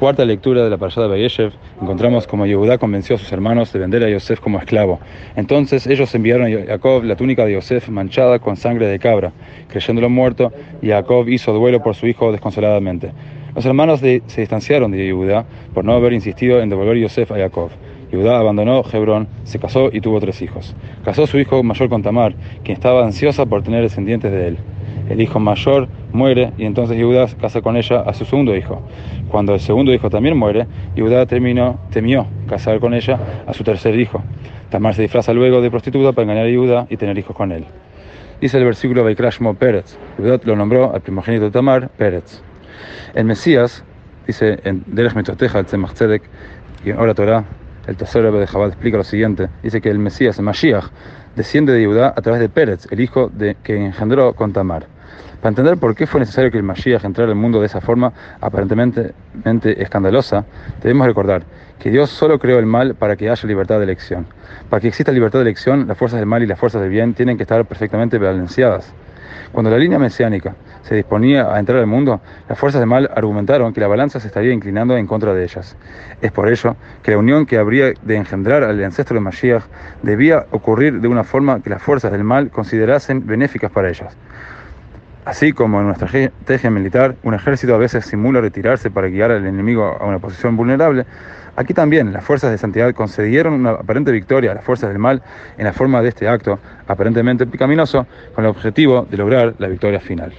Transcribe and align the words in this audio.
cuarta 0.00 0.24
lectura 0.24 0.64
de 0.64 0.70
la 0.70 0.78
parashá 0.78 1.02
de 1.02 1.08
Bayeshev, 1.08 1.52
encontramos 1.82 2.26
como 2.26 2.46
Yehudá 2.46 2.78
convenció 2.78 3.16
a 3.16 3.18
sus 3.18 3.30
hermanos 3.32 3.70
de 3.70 3.80
vender 3.80 4.02
a 4.02 4.08
Yosef 4.08 4.40
como 4.40 4.58
esclavo. 4.58 4.98
Entonces 5.36 5.86
ellos 5.86 6.14
enviaron 6.14 6.46
a 6.46 6.66
Jacob 6.66 7.04
la 7.04 7.16
túnica 7.16 7.44
de 7.44 7.52
Yosef 7.52 7.90
manchada 7.90 8.38
con 8.38 8.56
sangre 8.56 8.86
de 8.86 8.98
cabra, 8.98 9.30
creyéndolo 9.68 10.08
muerto, 10.08 10.54
y 10.80 10.88
Jacob 10.88 11.28
hizo 11.28 11.52
duelo 11.52 11.82
por 11.82 11.94
su 11.94 12.06
hijo 12.06 12.32
desconsoladamente. 12.32 13.12
Los 13.54 13.66
hermanos 13.66 14.00
se 14.00 14.40
distanciaron 14.40 14.90
de 14.90 15.04
Yehudá 15.04 15.44
por 15.74 15.84
no 15.84 15.92
haber 15.92 16.14
insistido 16.14 16.62
en 16.62 16.70
devolver 16.70 16.96
Yosef 16.96 17.30
a 17.32 17.36
Jacob. 17.36 17.68
Yehudá 18.10 18.38
abandonó 18.38 18.82
Hebrón, 18.90 19.28
se 19.44 19.58
casó 19.58 19.90
y 19.92 20.00
tuvo 20.00 20.18
tres 20.18 20.40
hijos. 20.40 20.74
Casó 21.04 21.26
su 21.26 21.38
hijo 21.38 21.62
mayor 21.62 21.90
con 21.90 22.02
Tamar, 22.02 22.34
quien 22.64 22.78
estaba 22.78 23.04
ansiosa 23.04 23.44
por 23.44 23.62
tener 23.62 23.82
descendientes 23.82 24.32
de 24.32 24.48
él. 24.48 24.58
El 25.10 25.20
hijo 25.20 25.40
mayor 25.40 25.88
muere 26.12 26.52
y 26.56 26.64
entonces 26.64 26.96
Yehudá 26.96 27.26
casa 27.40 27.60
con 27.60 27.76
ella 27.76 28.02
a 28.02 28.14
su 28.14 28.24
segundo 28.24 28.54
hijo. 28.54 28.80
Cuando 29.28 29.54
el 29.54 29.60
segundo 29.60 29.92
hijo 29.92 30.08
también 30.08 30.36
muere, 30.36 30.68
Yehudá 30.94 31.26
terminó, 31.26 31.80
temió 31.90 32.28
casar 32.48 32.78
con 32.78 32.94
ella 32.94 33.18
a 33.44 33.52
su 33.52 33.64
tercer 33.64 33.98
hijo. 33.98 34.22
Tamar 34.70 34.94
se 34.94 35.02
disfraza 35.02 35.32
luego 35.32 35.60
de 35.60 35.68
prostituta 35.68 36.12
para 36.12 36.22
engañar 36.22 36.46
a 36.46 36.48
Yehudá 36.48 36.86
y 36.88 36.96
tener 36.96 37.18
hijos 37.18 37.34
con 37.34 37.50
él. 37.50 37.64
Dice 38.40 38.58
el 38.58 38.64
versículo 38.64 39.02
Vaikrashmo 39.02 39.54
Pérez. 39.54 39.98
Yehudá 40.16 40.40
lo 40.44 40.54
nombró 40.54 40.94
al 40.94 41.00
primogénito 41.00 41.46
de 41.46 41.50
Tamar, 41.50 41.88
Pérez. 41.88 42.40
El 43.14 43.24
Mesías, 43.24 43.82
dice 44.28 44.60
en 44.62 44.84
Derech 44.86 45.14
Metoteja, 45.14 45.58
el 45.58 45.66
Tzemach 45.66 45.92
Tzedek, 45.92 46.22
y 46.84 46.92
Torah, 47.14 47.44
el 47.88 47.96
tercero 47.96 48.30
de 48.30 48.46
Jabal 48.46 48.68
explica 48.68 48.96
lo 48.96 49.04
siguiente. 49.04 49.48
Dice 49.64 49.80
que 49.80 49.90
el 49.90 49.98
Mesías, 49.98 50.38
el 50.38 50.44
Mashiach, 50.44 50.84
desciende 51.34 51.72
de 51.72 51.80
Yehudá 51.80 52.14
a 52.16 52.22
través 52.22 52.40
de 52.40 52.48
Pérez, 52.48 52.86
el 52.92 53.00
hijo 53.00 53.28
de, 53.28 53.56
que 53.64 53.74
engendró 53.76 54.34
con 54.34 54.52
Tamar. 54.52 54.86
Para 55.40 55.50
entender 55.50 55.78
por 55.78 55.94
qué 55.94 56.06
fue 56.06 56.20
necesario 56.20 56.50
que 56.50 56.58
el 56.58 56.62
Mashiach 56.62 57.04
entrara 57.04 57.30
al 57.30 57.36
mundo 57.36 57.60
de 57.60 57.66
esa 57.66 57.80
forma 57.80 58.12
aparentemente 58.40 59.14
escandalosa, 59.82 60.44
debemos 60.82 61.06
recordar 61.06 61.44
que 61.78 61.90
Dios 61.90 62.10
solo 62.10 62.38
creó 62.38 62.58
el 62.58 62.66
mal 62.66 62.94
para 62.94 63.16
que 63.16 63.30
haya 63.30 63.48
libertad 63.48 63.78
de 63.78 63.84
elección. 63.84 64.26
Para 64.68 64.80
que 64.80 64.88
exista 64.88 65.12
libertad 65.12 65.38
de 65.38 65.44
elección, 65.44 65.88
las 65.88 65.96
fuerzas 65.96 66.20
del 66.20 66.26
mal 66.26 66.42
y 66.42 66.46
las 66.46 66.58
fuerzas 66.58 66.82
del 66.82 66.90
bien 66.90 67.14
tienen 67.14 67.38
que 67.38 67.44
estar 67.44 67.64
perfectamente 67.64 68.18
balanceadas. 68.18 68.92
Cuando 69.52 69.70
la 69.70 69.78
línea 69.78 69.98
mesiánica 69.98 70.54
se 70.82 70.94
disponía 70.94 71.52
a 71.52 71.58
entrar 71.58 71.78
al 71.78 71.86
mundo, 71.86 72.20
las 72.48 72.58
fuerzas 72.58 72.80
del 72.80 72.88
mal 72.88 73.10
argumentaron 73.14 73.72
que 73.72 73.80
la 73.80 73.88
balanza 73.88 74.20
se 74.20 74.28
estaría 74.28 74.52
inclinando 74.52 74.96
en 74.96 75.06
contra 75.06 75.34
de 75.34 75.42
ellas. 75.42 75.76
Es 76.20 76.30
por 76.30 76.48
ello 76.48 76.76
que 77.02 77.12
la 77.12 77.18
unión 77.18 77.46
que 77.46 77.56
habría 77.56 77.92
de 78.02 78.16
engendrar 78.16 78.62
al 78.62 78.82
ancestro 78.84 79.14
de 79.14 79.20
Mashiach 79.20 79.64
debía 80.02 80.46
ocurrir 80.50 81.00
de 81.00 81.08
una 81.08 81.24
forma 81.24 81.60
que 81.62 81.70
las 81.70 81.82
fuerzas 81.82 82.12
del 82.12 82.24
mal 82.24 82.50
considerasen 82.50 83.26
benéficas 83.26 83.70
para 83.70 83.88
ellas. 83.88 84.16
Así 85.24 85.52
como 85.52 85.80
en 85.80 85.86
nuestra 85.86 86.06
estrategia 86.06 86.70
militar, 86.70 87.14
un 87.22 87.34
ejército 87.34 87.74
a 87.74 87.78
veces 87.78 88.06
simula 88.06 88.40
retirarse 88.40 88.90
para 88.90 89.08
guiar 89.08 89.30
al 89.30 89.46
enemigo 89.46 89.98
a 90.00 90.06
una 90.06 90.18
posición 90.18 90.56
vulnerable, 90.56 91.04
aquí 91.56 91.74
también 91.74 92.12
las 92.12 92.24
fuerzas 92.24 92.50
de 92.50 92.58
santidad 92.58 92.94
concedieron 92.94 93.52
una 93.52 93.72
aparente 93.72 94.12
victoria 94.12 94.52
a 94.52 94.54
las 94.54 94.64
fuerzas 94.64 94.88
del 94.88 94.98
mal 94.98 95.22
en 95.58 95.64
la 95.64 95.74
forma 95.74 96.00
de 96.00 96.08
este 96.08 96.26
acto 96.26 96.58
aparentemente 96.88 97.46
picaminoso 97.46 98.06
con 98.34 98.44
el 98.44 98.50
objetivo 98.50 99.06
de 99.10 99.16
lograr 99.18 99.54
la 99.58 99.68
victoria 99.68 100.00
final. 100.00 100.32